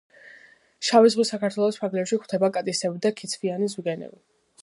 შავი 0.87 1.11
ზღვის 1.15 1.31
საქართველოს 1.33 1.77
ფარგლებში 1.83 2.19
გვხვდება 2.21 2.51
კატისებრი 2.57 3.05
და 3.07 3.13
ქიცვიანი 3.21 3.73
ზვიგენები. 3.77 4.21